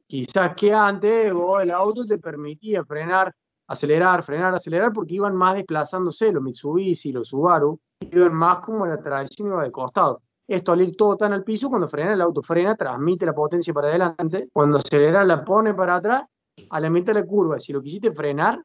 [0.07, 3.35] Quizás que antes el auto te permitía frenar,
[3.67, 7.81] acelerar, frenar, acelerar, porque iban más desplazándose, los Mitsubishi, los Subaru,
[8.13, 10.23] iban más como la tracción iba de costado.
[10.47, 13.75] Esto al ir todo tan al piso, cuando frena el auto frena, transmite la potencia
[13.75, 16.23] para adelante, cuando acelera la pone para atrás,
[16.71, 17.59] a la mitad de la curva.
[17.59, 18.63] Si lo quisiste frenar,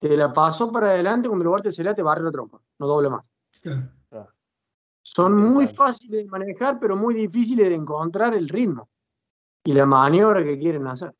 [0.00, 2.86] te la pasó para adelante, cuando el lugar te acelera te barre la trompa, no
[2.86, 3.30] doble más.
[5.02, 8.88] Son muy fáciles de manejar, pero muy difíciles de encontrar el ritmo
[9.64, 11.14] y la maniobra que quieren hacer.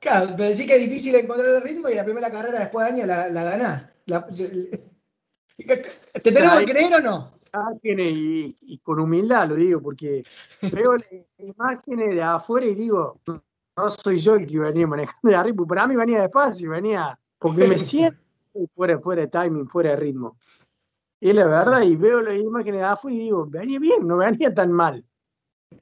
[0.00, 2.92] Claro, pero decís que es difícil encontrar el ritmo y la primera carrera después de
[2.92, 3.88] año la, la ganás.
[5.56, 7.32] ¿Te tenemos que creer o no?
[7.82, 10.22] Y, y, con humildad lo digo, porque
[10.72, 15.36] veo las imágenes de afuera y digo, no soy yo el que venía manejando de
[15.36, 18.18] arriba, para mí venía despacio, venía, porque me siento
[18.74, 20.36] fuera, fuera de timing, fuera de ritmo.
[21.20, 24.52] Y la verdad, y veo las imágenes de afuera y digo, venía bien, no venía
[24.52, 25.04] tan mal.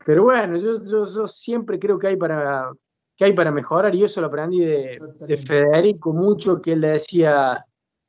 [0.05, 2.70] Pero bueno, yo, yo, siempre creo que hay, para,
[3.16, 4.99] que hay para mejorar y eso lo aprendí de,
[5.46, 7.64] Federico mucho, que él le decía,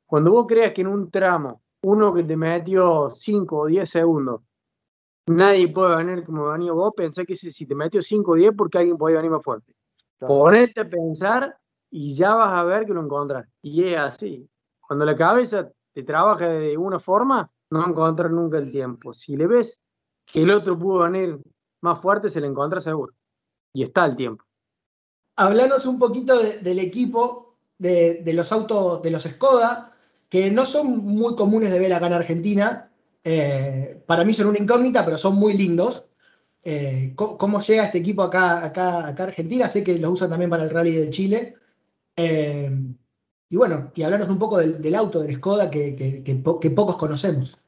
[0.06, 4.42] cuando vos creas que en un tramo, uno que te metió 5 o 10 segundos,
[5.26, 8.78] nadie puede venir como venía vos, pensé que si te metió 5 o 10 porque
[8.78, 9.74] alguien podía venir más fuerte.
[10.18, 11.56] Ponete a pensar
[11.92, 13.46] y ya vas a ver que lo encontrás.
[13.60, 14.48] Y es así.
[14.80, 19.12] Cuando la cabeza te trabaja de una forma, no encontrar nunca el tiempo.
[19.12, 19.82] Si le ves
[20.24, 21.38] que el otro pudo venir
[21.82, 23.12] más fuerte se le encuentra seguro.
[23.74, 24.42] Y está el tiempo.
[25.36, 29.92] Hablanos un poquito del equipo, de, los autos, de los Skoda,
[30.30, 32.90] que no son muy comunes de ver acá en Argentina.
[33.22, 36.06] Eh, para mí son una incógnita, pero son muy lindos.
[36.64, 39.68] Eh, ¿cómo, llega este equipo acá, acá, acá, a Argentina?
[39.68, 41.56] Sé que los usan también para el Rally de Chile.
[42.16, 42.70] Eh,
[43.48, 47.58] y bueno, y hablarnos un poco del, auto del Skoda que, que pocos conocemos.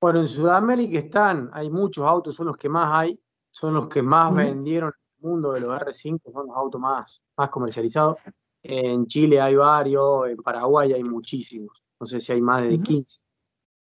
[0.00, 3.18] Bueno, en Sudamérica están, hay muchos autos, son los que más hay,
[3.50, 7.22] son los que más vendieron en el mundo de los R5, son los autos más,
[7.36, 8.18] más comercializados.
[8.62, 13.20] En Chile hay varios, en Paraguay hay muchísimos, no sé si hay más de 15.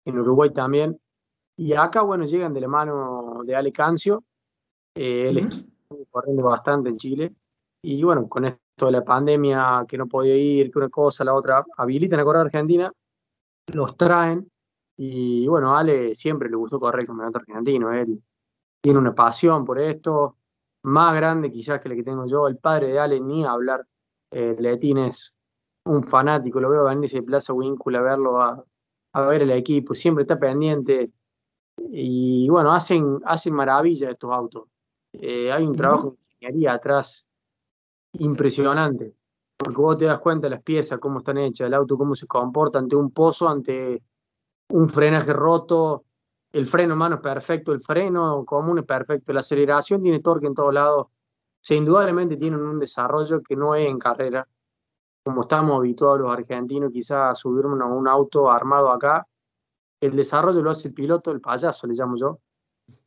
[0.07, 1.00] En Uruguay también.
[1.57, 4.24] Y acá, bueno, llegan de la mano de Ale Cancio,
[4.94, 5.59] eh, él está
[6.11, 7.35] corriendo bastante en Chile.
[7.83, 11.35] Y bueno, con esto de la pandemia, que no podía ir, que una cosa, la
[11.35, 12.93] otra, habilitan a correr a Argentina
[13.73, 14.51] los traen.
[14.97, 17.93] Y bueno, Ale siempre le gustó correr el campeonato argentino.
[17.93, 18.23] Él
[18.83, 20.37] tiene una pasión por esto,
[20.83, 22.49] más grande quizás que la que tengo yo.
[22.49, 23.87] El padre de Ale ni a hablar.
[24.31, 25.37] Eh, Letín es
[25.85, 28.64] un fanático, lo veo venirse de Plaza Winkle a verlo, a,
[29.27, 31.11] ver el equipo, siempre está pendiente.
[31.90, 34.69] Y bueno, hacen, hacen maravilla estos autos.
[35.12, 37.27] Eh, hay un trabajo de ingeniería atrás
[38.14, 39.14] impresionante,
[39.57, 42.27] porque vos te das cuenta de las piezas, cómo están hechas, el auto, cómo se
[42.27, 44.03] comporta ante un pozo, ante
[44.68, 46.05] un frenaje roto,
[46.53, 50.55] el freno mano es perfecto, el freno común es perfecto, la aceleración tiene torque en
[50.55, 51.07] todos lados.
[51.68, 54.49] Indudablemente tienen un desarrollo que no es en carrera,
[55.23, 59.27] como estamos habituados los argentinos, quizás subirnos a un auto armado acá.
[60.01, 62.40] El desarrollo lo hace el piloto, el payaso, le llamo yo,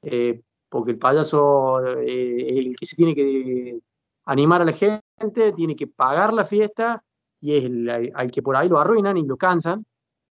[0.03, 3.79] eh, porque el payaso eh, el que se tiene que
[4.25, 7.03] animar a la gente, tiene que pagar la fiesta
[7.41, 9.85] y es el, al que por ahí lo arruinan y lo cansan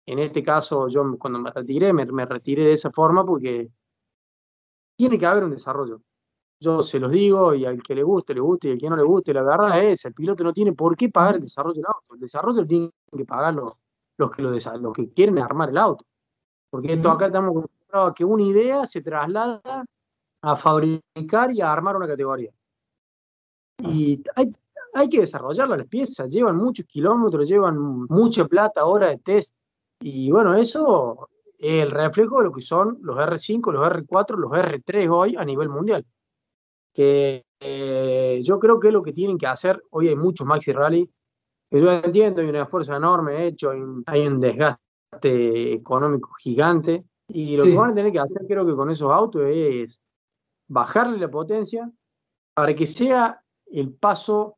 [0.10, 3.70] en este caso, yo cuando me retiré, me, retiré de esa forma porque
[4.98, 6.02] tiene que haber un desarrollo.
[6.60, 8.96] Yo se los digo y al que le guste, le guste y al que no
[8.96, 11.86] le guste, la verdad es, el piloto no tiene por qué pagar el desarrollo del
[11.86, 12.16] auto.
[12.16, 13.78] El desarrollo lo tienen que pagar los,
[14.32, 16.04] que, lo los que quieren armar el auto.
[16.72, 19.86] Porque esto acá estamos acostumbrados a que una idea se traslada
[20.42, 22.52] a fabricar y a armar una categoría.
[23.80, 24.54] Y hay,
[24.94, 27.78] hay que desarrollarla las piezas, llevan muchos kilómetros, llevan
[28.10, 29.56] mucha plata, hora de test,
[30.02, 34.52] y bueno, eso es el reflejo de lo que son los R5, los R4, los
[34.52, 36.06] R3 hoy a nivel mundial.
[36.94, 39.82] Que eh, yo creo que es lo que tienen que hacer.
[39.92, 41.10] Hoy hay muchos Maxi Rally,
[41.70, 43.72] que yo entiendo, hay un esfuerzo enorme hecho,
[44.06, 47.04] hay un, desgaste económico gigante.
[47.28, 50.02] Y lo que van a tener que hacer, creo que con esos autos, es
[50.68, 51.92] bajarle la potencia
[52.56, 54.58] para que sea el paso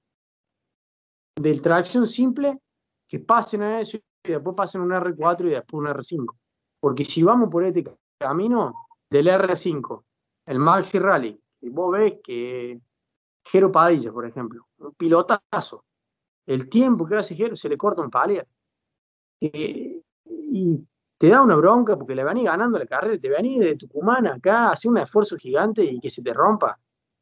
[1.35, 2.59] del tracción simple,
[3.07, 6.35] que pasen a eso y después pasen un R4 y después un R5.
[6.79, 7.83] Porque si vamos por este
[8.17, 10.03] camino del R5,
[10.47, 12.79] el Maxi Rally, y vos ves que
[13.45, 15.85] Jero Padilla, por ejemplo, un pilotazo,
[16.45, 18.47] el tiempo que hace Jero se le corta un palier.
[19.39, 20.01] y
[21.21, 24.71] te da una bronca porque le ir ganando la carrera, te ir de Tucumán acá,
[24.71, 26.79] hace un esfuerzo gigante y que se te rompa,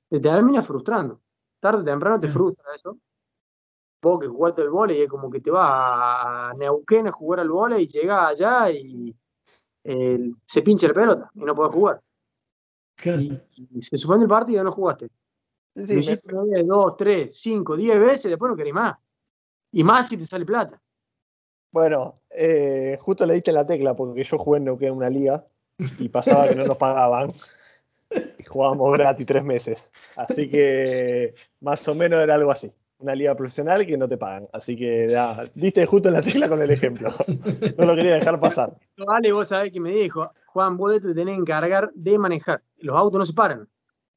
[0.10, 1.20] te termina frustrando.
[1.60, 2.98] Tarde o temprano te frustra eso
[4.02, 7.42] vos que jugaste el vole y es como que te vas a Neuquén a jugar
[7.42, 9.16] al vole y llegás allá y
[10.46, 12.02] se pincha la pelota y no puedes jugar.
[13.06, 15.10] Y, se supone el partido y no jugaste.
[15.76, 16.02] Sí,
[16.66, 18.98] dos, tres, cinco, diez veces, después no querés más.
[19.72, 20.82] Y más si te sale plata.
[21.72, 25.46] Bueno, eh, justo le diste la tecla porque yo jugué en Neuquén una liga
[25.98, 27.30] y pasaba que no nos pagaban.
[28.40, 29.92] Y jugábamos gratis tres meses.
[30.16, 34.48] Así que más o menos era algo así una liga profesional que no te pagan.
[34.52, 37.14] Así que ya, diste justo en la tecla con el ejemplo.
[37.78, 38.78] no lo quería dejar pasar.
[38.98, 42.62] Vale, vos sabés que me dijo, Juan, vos te tenés que encargar de manejar.
[42.78, 43.68] Los autos no se paran.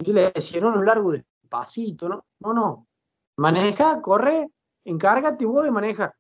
[0.00, 2.88] Yo le decía, no, no largo despacito, no, no, no.
[3.37, 4.48] Maneja, corre,
[4.85, 6.14] encárgate vos de manejar.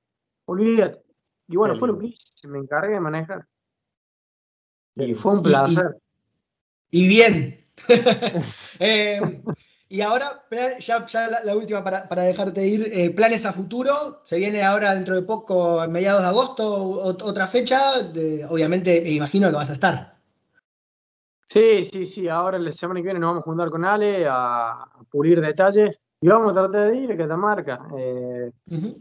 [0.46, 1.02] Olvídate.
[1.48, 3.46] Y bueno, fue lo que hice, me encargué de manejar.
[4.94, 5.96] Y fue un placer.
[6.90, 7.61] Y, bien.
[8.80, 9.20] eh,
[9.88, 10.42] y ahora,
[10.80, 11.04] ya,
[11.44, 14.20] la, última para, dejarte ir, eh, planes a futuro.
[14.22, 17.78] Se viene ahora dentro de poco, a mediados de agosto, otra fecha.
[18.48, 20.12] obviamente, me imagino que vas a estar.
[21.52, 22.28] Sí, sí, sí.
[22.28, 26.26] Ahora la semana que viene nos vamos a juntar con Ale a, pulir detalles y
[26.26, 27.78] vamos a tratar de ir a Catamarca.
[27.98, 28.50] Eh,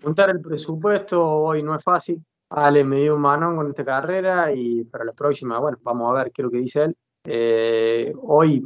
[0.03, 2.21] Juntar el presupuesto hoy no es fácil.
[2.49, 6.21] Ale me dio un manón con esta carrera y para la próxima, bueno, vamos a
[6.21, 6.97] ver qué es lo que dice él.
[7.23, 8.65] Eh, hoy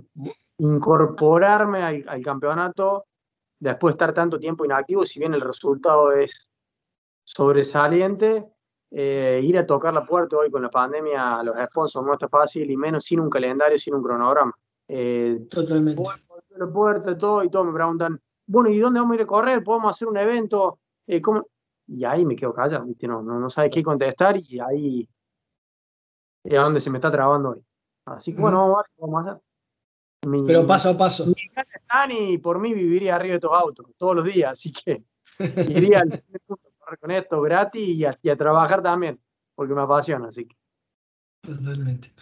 [0.57, 3.05] incorporarme al, campeonato
[3.59, 6.51] después de estar tanto tiempo inactivo, si bien el resultado es
[7.23, 8.45] sobresaliente,
[8.91, 12.29] eh, ir a tocar la puerta hoy con la pandemia a los sponsors no está
[12.29, 14.53] fácil y menos sin un calendario, sin un cronograma.
[14.87, 16.01] Eh, Totalmente.
[16.51, 19.63] la puerta, todo y todo me preguntan, bueno, ¿y dónde vamos a ir a correr?
[19.63, 20.79] ¿Podemos hacer un evento?
[21.07, 21.21] Eh,
[21.87, 25.09] y ahí me quedo callado, No, no, no sabes qué contestar y ahí
[26.43, 27.64] es donde se me está trabando hoy.
[28.05, 29.41] Así que bueno, vamos a ver qué vamos a hacer.
[30.47, 31.25] Pero paso a paso.
[32.09, 35.03] y por mí viviría arriba de estos autos todos los días, así que
[35.69, 36.23] iría al
[36.99, 37.87] con esto gratis
[38.21, 39.19] y a, trabajar también,
[39.55, 40.55] porque me apasiona, así que.
[41.41, 42.13] Totalmente.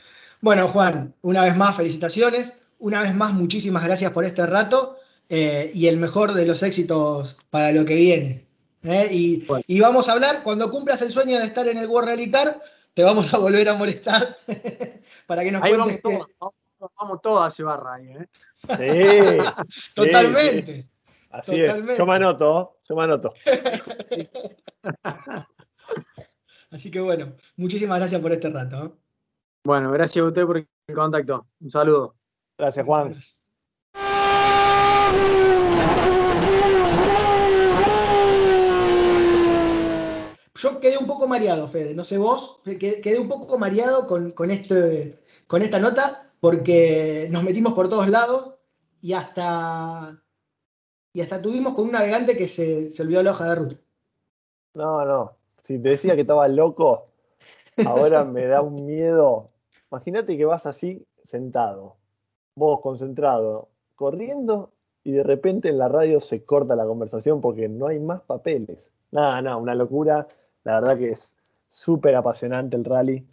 [0.41, 2.59] Bueno, Juan, una vez más, felicitaciones.
[2.79, 4.97] Una vez más, muchísimas gracias por este rato
[5.29, 8.45] eh, y el mejor de los éxitos para lo que viene.
[8.84, 9.07] ¿eh?
[9.11, 12.61] Y, vamos a hablar, cuando cumplas el sueño de estar en el World Rally Car,
[12.94, 14.36] te vamos a volver a molestar
[15.28, 16.02] para que nos cuentes
[17.00, 18.28] vamos todos a Cebarra ahí, ¿eh?
[18.58, 18.68] Sí.
[19.96, 20.89] Totalmente.
[21.32, 21.98] Así es.
[21.98, 23.34] Yo me anoto, yo me anoto.
[26.72, 28.86] Así que bueno, muchísimas gracias por este rato.
[28.86, 28.91] ¿eh?
[29.64, 31.48] Bueno, gracias a usted por el contacto.
[31.60, 32.16] Un saludo.
[32.58, 33.16] Gracias, Juan.
[40.56, 45.20] Yo quedé un poco mareado, Fede, no sé vos, quedé un poco mareado con, este,
[45.47, 48.56] con esta nota porque nos metimos por todos lados
[49.01, 50.22] y hasta,
[51.12, 53.76] y hasta tuvimos con un navegante que se, se olvidó la hoja de ruta.
[54.76, 57.08] No, no, si te decía que estaba loco,
[57.86, 59.49] ahora me da un miedo.
[59.91, 61.97] Imagínate que vas así sentado,
[62.56, 64.72] vos concentrado, corriendo
[65.04, 68.91] y de repente en la radio se corta la conversación porque no hay más papeles.
[69.12, 70.28] Nada, nada, una locura.
[70.64, 71.38] La verdad que es
[71.70, 73.26] súper apasionante el rally.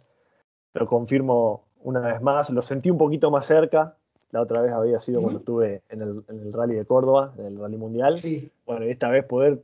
[0.73, 2.49] Lo confirmo una vez más.
[2.49, 3.95] Lo sentí un poquito más cerca.
[4.31, 7.77] La otra vez había sido cuando estuve en el, rally de Córdoba, en el rally
[7.77, 8.17] mundial.
[8.17, 8.49] Sí.
[8.65, 9.61] Bueno, y esta vez poder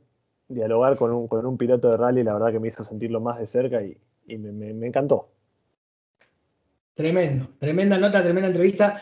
[0.48, 3.38] dialogar con un, con un piloto de rally, la verdad que me hizo sentirlo más
[3.38, 3.98] de cerca y,
[4.36, 5.30] me, encantó.
[6.94, 9.00] Tremendo, tremenda nota, tremenda entrevista.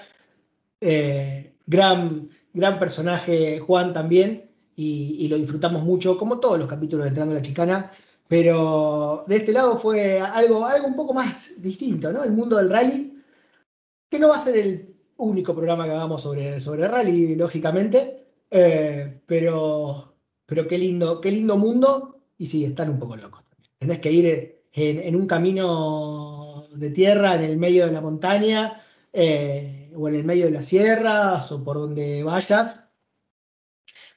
[0.80, 7.08] Eh, gran, gran personaje Juan también y, lo disfrutamos mucho, como todos los capítulos de
[7.08, 7.90] Entrando a la Chicana,
[8.28, 12.24] pero de este lado fue algo, algo un poco más distinto, ¿no?
[12.24, 13.22] El mundo del rally,
[14.08, 19.20] que no va a ser el único programa que hagamos sobre, sobre rally, lógicamente, eh,
[19.26, 23.44] pero, pero qué lindo, qué lindo mundo, y sí, están un poco locos.
[23.78, 29.92] Tenés que ir en, un camino de tierra, en el medio de la montaña, eh,
[29.94, 32.85] o en el medio de las sierras, o por donde vayas,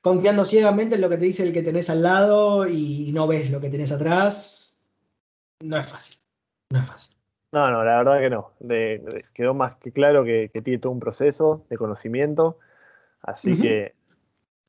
[0.02, 3.50] confiando ciegamente en lo que te dice el que tenés al lado y no ves
[3.50, 4.80] lo que tenés atrás,
[5.62, 6.18] no es fácil.
[6.72, 7.16] No es fácil.
[7.52, 8.52] No, no, la verdad que no.
[9.34, 12.60] quedó más que claro que, tiene todo un proceso de conocimiento.
[13.22, 13.95] Así que,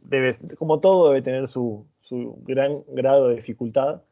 [0.05, 4.03] debe, como todo, debe tener su, gran grado de dificultad.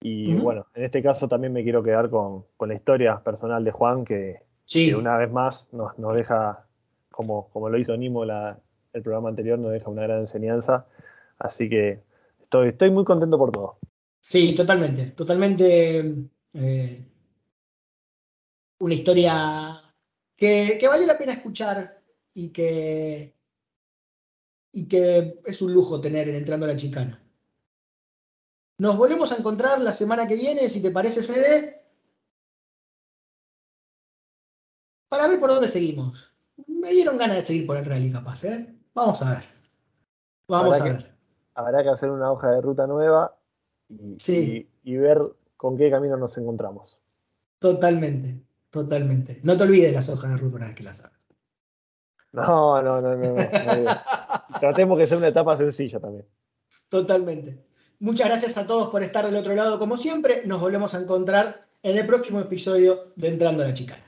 [0.00, 4.04] Y bueno, en este caso también me quiero quedar con, la historia personal de Juan,
[4.04, 4.42] que,
[4.96, 6.66] una vez más nos, nos deja,
[7.10, 8.58] como, como lo hizo Nimo la,
[8.92, 10.86] el programa anterior nos deja una gran enseñanza.
[11.38, 12.02] Así que
[12.40, 13.78] estoy, muy contento por todo.
[14.20, 17.06] Sí, totalmente, totalmente eh,
[18.80, 19.82] una historia
[20.36, 22.02] que, vale la pena escuchar
[22.34, 23.34] y que,
[24.72, 27.22] y que es un lujo tener en Entrando a la Chicana.
[28.78, 31.82] Nos volvemos a encontrar la semana que viene, si te parece, Fede,
[35.08, 36.32] para ver por dónde seguimos.
[36.66, 38.77] Me dieron ganas de seguir por el rally, capaz, ¿eh?
[38.98, 39.44] Vamos a ver.
[40.48, 41.14] Vamos a ver.
[41.54, 43.36] Habrá que hacer una hoja de ruta nueva
[43.88, 45.20] y, y, ver
[45.56, 46.98] con qué camino nos encontramos.
[47.60, 49.40] Totalmente, totalmente.
[49.44, 51.28] No te olvides las hojas de ruta una vez que las hagas.
[52.32, 53.34] No, no, no, no.
[54.60, 56.26] Tratemos que sea una etapa sencilla también.
[56.88, 57.64] Totalmente.
[58.00, 60.42] Muchas gracias a todos por estar del otro lado como siempre.
[60.44, 64.07] Nos volvemos a encontrar en el próximo episodio de Entrando a la Chicana.